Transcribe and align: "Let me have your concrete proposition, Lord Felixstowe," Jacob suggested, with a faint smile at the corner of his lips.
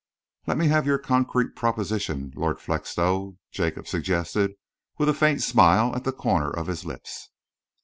"Let 0.47 0.57
me 0.57 0.67
have 0.67 0.87
your 0.87 0.97
concrete 0.97 1.55
proposition, 1.55 2.33
Lord 2.35 2.59
Felixstowe," 2.59 3.37
Jacob 3.51 3.87
suggested, 3.87 4.55
with 4.97 5.09
a 5.09 5.13
faint 5.13 5.43
smile 5.43 5.95
at 5.95 6.05
the 6.05 6.11
corner 6.11 6.49
of 6.49 6.65
his 6.65 6.83
lips. 6.83 7.29